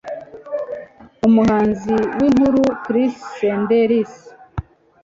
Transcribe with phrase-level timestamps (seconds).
[1.27, 4.13] umuhanzi w'inkuru Chris Sanders.